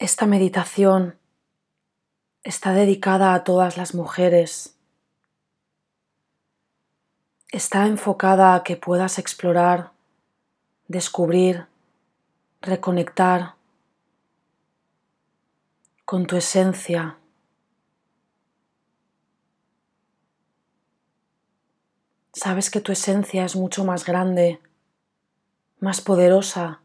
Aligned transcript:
Esta 0.00 0.26
meditación 0.26 1.18
está 2.44 2.72
dedicada 2.72 3.34
a 3.34 3.42
todas 3.42 3.76
las 3.76 3.96
mujeres. 3.96 4.78
Está 7.50 7.84
enfocada 7.88 8.54
a 8.54 8.62
que 8.62 8.76
puedas 8.76 9.18
explorar, 9.18 9.90
descubrir, 10.86 11.66
reconectar 12.60 13.56
con 16.04 16.28
tu 16.28 16.36
esencia. 16.36 17.18
Sabes 22.32 22.70
que 22.70 22.80
tu 22.80 22.92
esencia 22.92 23.44
es 23.44 23.56
mucho 23.56 23.84
más 23.84 24.04
grande, 24.04 24.60
más 25.80 26.00
poderosa 26.00 26.82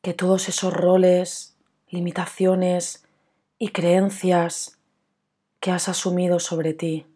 que 0.00 0.14
todos 0.14 0.48
esos 0.48 0.72
roles, 0.72 1.57
limitaciones 1.90 3.04
y 3.58 3.68
creencias 3.68 4.78
que 5.60 5.70
has 5.70 5.88
asumido 5.88 6.38
sobre 6.38 6.74
ti. 6.74 7.06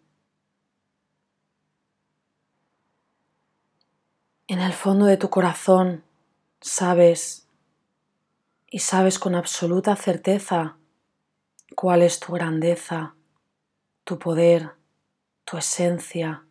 En 4.48 4.61
el 4.61 4.73
fondo 4.73 5.07
de 5.07 5.17
tu 5.17 5.31
corazón 5.31 6.05
sabes 6.61 7.47
y 8.71 8.81
sabes 8.81 9.19
con 9.19 9.35
absoluta 9.35 9.95
certeza 9.97 10.77
cuál 11.77 12.03
es 12.03 12.20
tu 12.20 12.33
grandeza, 12.33 13.15
tu 14.05 14.19
poder, 14.19 14.73
tu 15.45 15.59
esencia. 15.59 16.45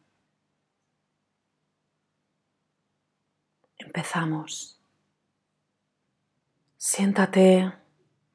Empezamos. 3.78 4.80
Siéntate 6.78 7.81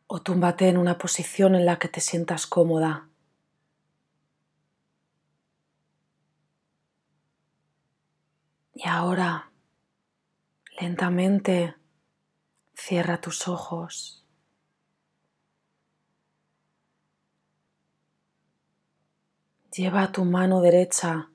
o 0.07 0.23
túmbate 0.23 0.69
en 0.69 0.79
una 0.79 0.99
posición 0.99 1.55
en 1.55 1.67
la 1.67 1.79
que 1.79 1.89
te 1.89 2.01
sientas 2.01 2.47
cómoda. 2.47 3.09
Y 8.75 8.87
ahora, 8.87 9.51
lentamente, 10.81 11.75
cierra 12.75 13.21
tus 13.21 13.49
ojos. 13.49 14.25
Lleva 19.73 20.13
tu 20.13 20.25
mano 20.25 20.61
derecha 20.61 21.31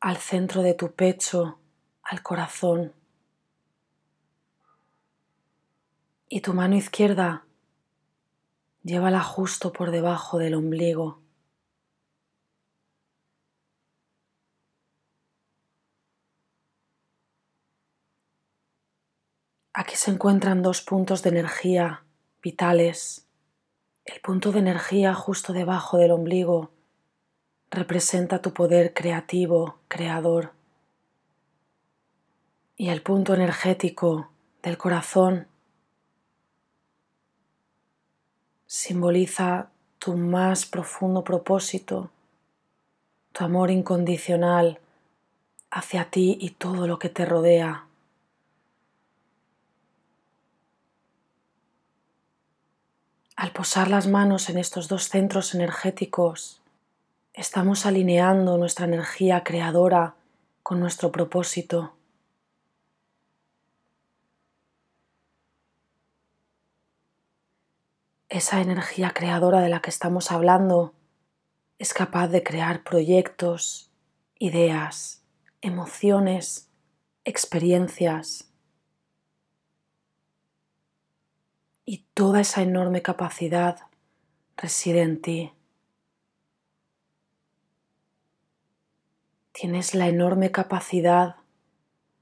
al 0.00 0.16
centro 0.16 0.62
de 0.62 0.74
tu 0.74 0.92
pecho, 0.92 1.58
al 2.02 2.22
corazón. 2.22 2.94
Y 6.28 6.40
tu 6.40 6.54
mano 6.54 6.76
izquierda 6.76 7.45
llévala 8.86 9.20
justo 9.20 9.72
por 9.72 9.90
debajo 9.90 10.38
del 10.38 10.54
ombligo. 10.54 11.20
Aquí 19.74 19.96
se 19.96 20.12
encuentran 20.12 20.62
dos 20.62 20.82
puntos 20.82 21.22
de 21.22 21.30
energía 21.30 22.04
vitales. 22.40 23.26
El 24.04 24.20
punto 24.20 24.52
de 24.52 24.60
energía 24.60 25.14
justo 25.14 25.52
debajo 25.52 25.98
del 25.98 26.12
ombligo 26.12 26.70
representa 27.70 28.40
tu 28.40 28.52
poder 28.54 28.94
creativo, 28.94 29.80
creador. 29.88 30.52
Y 32.76 32.90
el 32.90 33.02
punto 33.02 33.34
energético 33.34 34.30
del 34.62 34.78
corazón 34.78 35.48
simboliza 38.66 39.68
tu 39.98 40.14
más 40.14 40.66
profundo 40.66 41.22
propósito, 41.22 42.10
tu 43.32 43.44
amor 43.44 43.70
incondicional 43.70 44.80
hacia 45.70 46.10
ti 46.10 46.36
y 46.40 46.50
todo 46.50 46.86
lo 46.86 46.98
que 46.98 47.08
te 47.08 47.24
rodea. 47.24 47.86
Al 53.36 53.52
posar 53.52 53.88
las 53.88 54.06
manos 54.06 54.48
en 54.48 54.58
estos 54.58 54.88
dos 54.88 55.08
centros 55.10 55.54
energéticos, 55.54 56.62
estamos 57.34 57.84
alineando 57.84 58.56
nuestra 58.56 58.86
energía 58.86 59.44
creadora 59.44 60.14
con 60.62 60.80
nuestro 60.80 61.12
propósito. 61.12 61.95
Esa 68.28 68.60
energía 68.60 69.12
creadora 69.12 69.60
de 69.60 69.68
la 69.68 69.80
que 69.80 69.90
estamos 69.90 70.32
hablando 70.32 70.94
es 71.78 71.94
capaz 71.94 72.28
de 72.28 72.42
crear 72.42 72.82
proyectos, 72.82 73.92
ideas, 74.38 75.22
emociones, 75.60 76.70
experiencias. 77.24 78.50
Y 81.84 82.06
toda 82.14 82.40
esa 82.40 82.62
enorme 82.62 83.02
capacidad 83.02 83.78
reside 84.56 85.02
en 85.02 85.22
ti. 85.22 85.52
Tienes 89.52 89.94
la 89.94 90.08
enorme 90.08 90.50
capacidad 90.50 91.36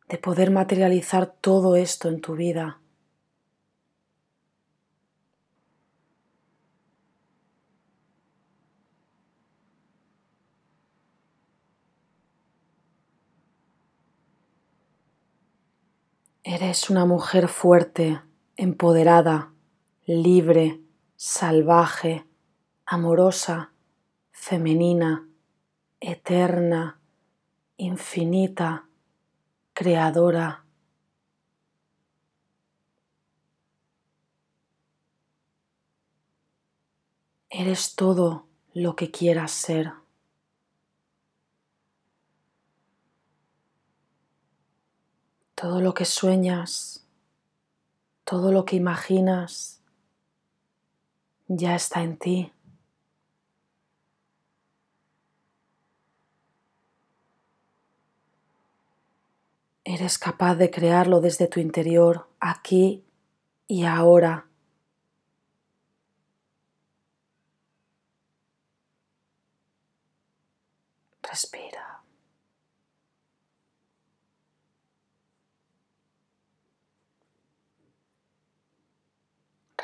de 0.08 0.18
poder 0.18 0.50
materializar 0.50 1.26
todo 1.26 1.76
esto 1.76 2.08
en 2.08 2.20
tu 2.20 2.34
vida. 2.34 2.80
Eres 16.46 16.90
una 16.90 17.06
mujer 17.06 17.48
fuerte, 17.48 18.20
empoderada, 18.58 19.54
libre, 20.04 20.78
salvaje, 21.16 22.26
amorosa, 22.84 23.72
femenina, 24.30 25.26
eterna, 26.00 27.00
infinita, 27.78 28.86
creadora. 29.72 30.66
Eres 37.48 37.94
todo 37.94 38.48
lo 38.74 38.94
que 38.96 39.10
quieras 39.10 39.50
ser. 39.50 40.03
Todo 45.64 45.80
lo 45.80 45.94
que 45.94 46.04
sueñas, 46.04 47.06
todo 48.24 48.52
lo 48.52 48.66
que 48.66 48.76
imaginas, 48.76 49.80
ya 51.48 51.74
está 51.74 52.02
en 52.02 52.18
ti. 52.18 52.52
Eres 59.84 60.18
capaz 60.18 60.56
de 60.56 60.70
crearlo 60.70 61.22
desde 61.22 61.46
tu 61.46 61.60
interior, 61.60 62.28
aquí 62.40 63.02
y 63.66 63.84
ahora. 63.84 64.46
Respira. 71.22 71.83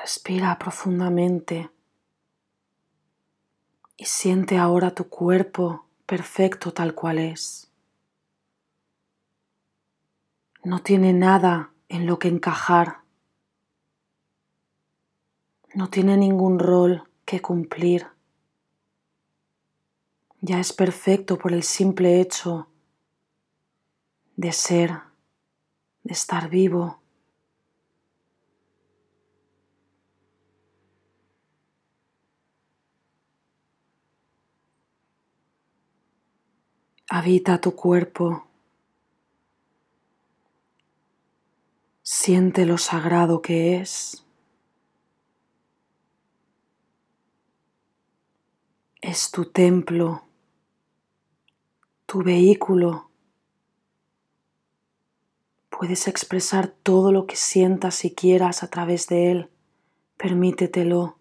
Respira 0.00 0.58
profundamente 0.58 1.68
y 3.98 4.06
siente 4.06 4.56
ahora 4.56 4.94
tu 4.94 5.10
cuerpo 5.10 5.84
perfecto 6.06 6.72
tal 6.72 6.94
cual 6.94 7.18
es. 7.18 7.70
No 10.64 10.82
tiene 10.82 11.12
nada 11.12 11.74
en 11.90 12.06
lo 12.06 12.18
que 12.18 12.28
encajar. 12.28 13.00
No 15.74 15.90
tiene 15.90 16.16
ningún 16.16 16.58
rol 16.58 17.06
que 17.26 17.42
cumplir. 17.42 18.06
Ya 20.40 20.60
es 20.60 20.72
perfecto 20.72 21.36
por 21.36 21.52
el 21.52 21.62
simple 21.62 22.22
hecho 22.22 22.68
de 24.36 24.52
ser, 24.52 25.02
de 26.04 26.14
estar 26.14 26.48
vivo. 26.48 26.99
Habita 37.10 37.60
tu 37.60 37.74
cuerpo. 37.74 38.46
Siente 42.02 42.64
lo 42.64 42.78
sagrado 42.78 43.42
que 43.42 43.76
es. 43.76 44.24
es 49.00 49.30
tu 49.30 49.46
templo, 49.46 50.22
tu 52.06 52.22
vehículo. 52.22 53.10
Puedes 55.68 56.06
expresar 56.06 56.68
todo 56.68 57.10
lo 57.10 57.26
que 57.26 57.36
sientas 57.36 58.04
y 58.04 58.14
quieras 58.14 58.62
a 58.62 58.68
través 58.68 59.06
de 59.08 59.30
él. 59.30 59.50
Permítetelo. 60.16 61.16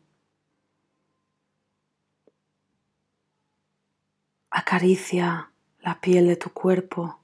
Acaricia 4.50 5.54
la 5.90 6.00
piel 6.00 6.28
de 6.28 6.36
tu 6.36 6.52
cuerpo. 6.52 7.18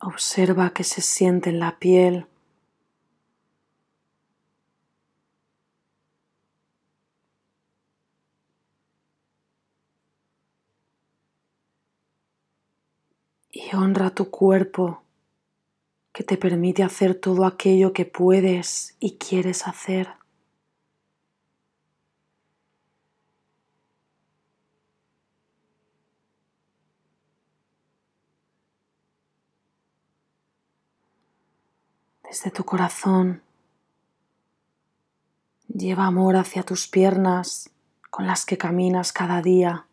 Observa 0.00 0.68
qué 0.74 0.84
se 0.84 1.00
siente 1.00 1.48
en 1.48 1.60
la 1.60 1.78
piel. 1.78 2.26
Y 13.50 13.74
honra 13.74 14.10
tu 14.10 14.30
cuerpo 14.30 15.05
que 16.16 16.24
te 16.24 16.38
permite 16.38 16.82
hacer 16.82 17.14
todo 17.14 17.44
aquello 17.44 17.92
que 17.92 18.06
puedes 18.06 18.96
y 18.98 19.18
quieres 19.18 19.66
hacer. 19.66 20.08
desde 32.24 32.50
tu 32.50 32.64
corazón. 32.64 33.42
Lleva 35.68 36.06
amor 36.06 36.36
hacia 36.36 36.64
tus 36.64 36.88
piernas 36.88 37.70
con 38.10 38.26
las 38.26 38.44
que 38.44 38.58
caminas 38.58 39.12
cada 39.12 39.42
día. 39.42 39.86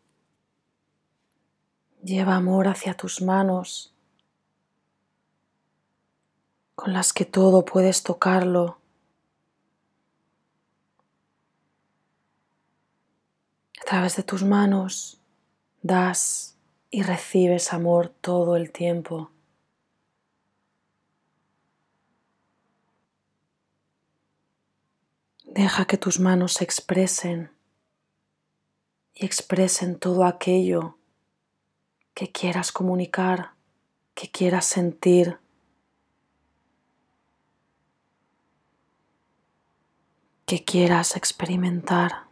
Lleva 2.01 2.35
amor 2.35 2.67
hacia 2.69 2.95
tus 2.95 3.21
manos 3.21 3.92
con 6.75 6.93
las 6.93 7.13
que 7.13 7.25
todo 7.25 7.65
puedes 7.65 8.03
tocarlo. 8.03 8.79
A 13.81 13.85
través 13.85 14.15
de 14.15 14.23
tus 14.23 14.43
manos 14.43 15.19
das 15.81 16.57
y 16.89 17.03
recibes 17.03 17.73
amor 17.73 18.09
todo 18.09 18.55
el 18.55 18.71
tiempo. 18.71 19.29
Deja 25.43 25.85
que 25.85 25.97
tus 25.97 26.19
manos 26.19 26.53
se 26.53 26.63
expresen 26.63 27.51
y 29.13 29.25
expresen 29.25 29.99
todo 29.99 30.23
aquello 30.23 30.97
que 32.15 32.31
quieras 32.31 32.71
comunicar, 32.71 33.51
que 34.15 34.31
quieras 34.31 34.65
sentir. 34.65 35.42
Que 40.53 40.63
quieras 40.63 41.15
experimentar. 41.15 42.27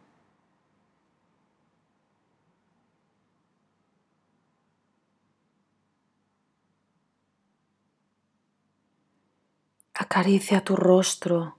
Acaricia 9.96 10.64
tu 10.64 10.76
rostro 10.76 11.58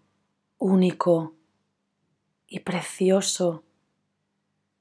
único 0.56 1.34
y 2.46 2.60
precioso 2.60 3.64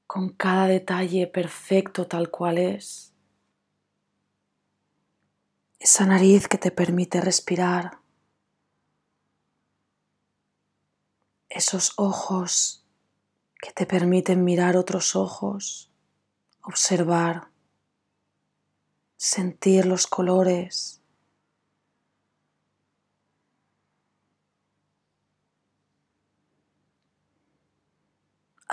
con 0.06 0.28
cada 0.28 0.68
detalle 0.68 1.26
perfecto 1.26 2.06
tal 2.06 2.30
cual 2.30 2.58
es. 2.58 3.12
Esa 5.80 6.06
nariz 6.06 6.46
que 6.46 6.58
te 6.58 6.70
permite 6.70 7.20
respirar. 7.20 8.01
Esos 11.54 11.92
ojos 11.96 12.86
que 13.60 13.72
te 13.72 13.84
permiten 13.84 14.42
mirar 14.42 14.76
otros 14.76 15.14
ojos, 15.14 15.92
observar, 16.62 17.48
sentir 19.16 19.84
los 19.84 20.06
colores, 20.06 21.02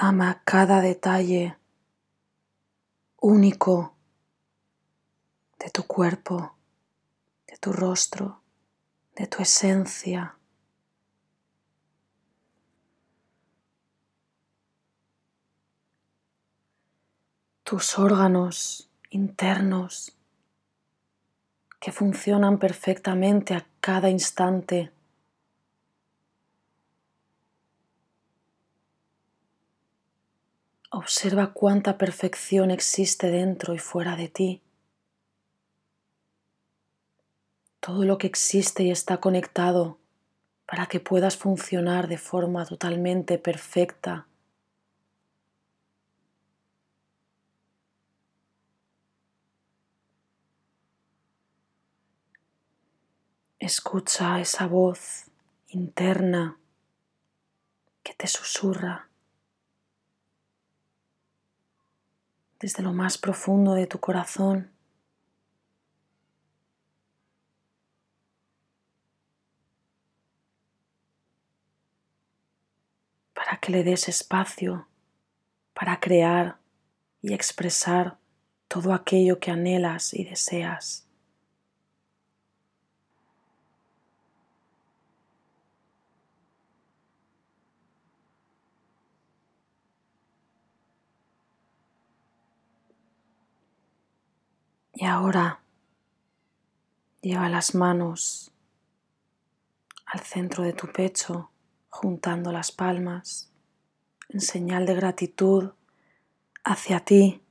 Ama 0.01 0.41
cada 0.45 0.79
detalle 0.79 1.57
único 3.19 3.97
de 5.59 5.69
tu 5.71 5.83
cuerpo, 5.83 6.55
de 7.45 7.57
tu 7.57 7.73
rostro, 7.73 8.41
de 9.17 9.27
tu 9.27 9.41
esencia. 9.41 10.38
Tus 17.69 17.99
órganos 17.99 18.89
internos 19.11 20.17
que 21.79 21.91
funcionan 21.91 22.57
perfectamente 22.57 23.53
a 23.53 23.63
cada 23.79 24.09
instante. 24.09 24.91
Observa 30.89 31.53
cuánta 31.53 31.99
perfección 31.99 32.71
existe 32.71 33.29
dentro 33.29 33.75
y 33.75 33.77
fuera 33.77 34.15
de 34.15 34.29
ti. 34.29 34.61
Todo 37.79 38.03
lo 38.03 38.17
que 38.17 38.25
existe 38.25 38.81
y 38.81 38.89
está 38.89 39.17
conectado 39.17 39.99
para 40.65 40.87
que 40.87 40.99
puedas 40.99 41.37
funcionar 41.37 42.07
de 42.07 42.17
forma 42.17 42.65
totalmente 42.65 43.37
perfecta. 43.37 44.25
Escucha 53.59 54.39
esa 54.39 54.67
voz 54.67 55.25
interna 55.67 56.57
que 58.03 58.13
te 58.13 58.27
susurra. 58.27 59.09
desde 62.59 62.83
lo 62.83 62.93
más 62.93 63.17
profundo 63.17 63.73
de 63.73 63.87
tu 63.87 63.99
corazón. 63.99 64.71
para 73.33 73.57
que 73.61 73.71
le 73.71 73.83
des 73.83 74.09
espacio 74.09 74.87
para 75.73 76.01
crear 76.01 76.59
y 77.21 77.33
expresar 77.33 78.17
todo 78.67 78.93
aquello 78.93 79.39
que 79.39 79.49
anhelas 79.49 80.13
y 80.13 80.25
deseas. 80.25 81.08
Y 94.99 95.05
ahora 95.05 95.61
lleva 97.21 97.47
las 97.47 97.73
manos 97.73 98.51
al 100.05 100.19
centro 100.19 100.65
de 100.65 100.73
tu 100.73 100.91
pecho, 100.91 101.51
juntando 101.89 102.51
las 102.51 102.73
palmas, 102.73 103.49
en 104.27 104.41
señal 104.41 104.85
de 104.85 104.95
gratitud 104.95 105.71
hacia 106.65 106.99
ti 106.99 107.41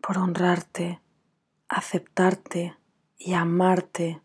por 0.00 0.18
honrarte, 0.18 1.00
aceptarte 1.68 2.76
y 3.16 3.34
amarte. 3.34 4.20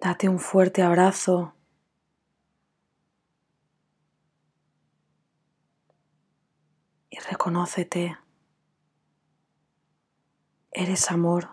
Date 0.00 0.28
un 0.28 0.38
fuerte 0.38 0.82
abrazo 0.82 1.56
y 7.12 7.18
reconócete. 7.18 8.16
Eres 10.70 11.10
amor. 11.10 11.50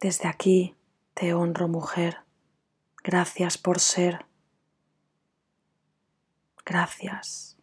Desde 0.00 0.28
aquí 0.28 0.76
te 1.14 1.32
honro 1.32 1.66
mujer. 1.66 2.18
Gracias 3.02 3.56
por 3.56 3.80
ser. 3.80 4.26
Gracias. 6.66 7.56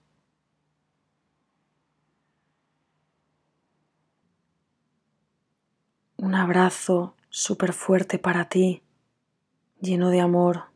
Un 6.18 6.34
abrazo 6.34 7.16
súper 7.30 7.74
fuerte 7.74 8.18
para 8.18 8.50
ti, 8.50 8.82
lleno 9.82 10.10
de 10.10 10.22
amor. 10.22 10.72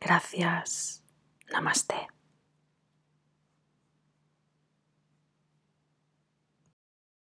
Gracias. 0.00 1.04
Namaste. 1.52 1.94